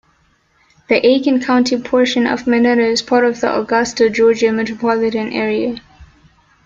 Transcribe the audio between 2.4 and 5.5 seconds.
Monetta is part of the Augusta, Georgia metropolitan